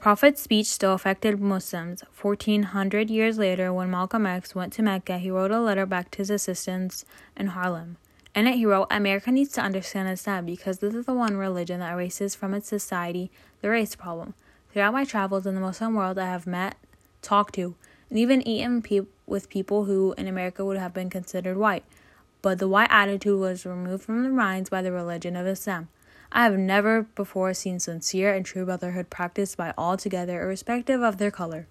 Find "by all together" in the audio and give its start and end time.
29.56-30.42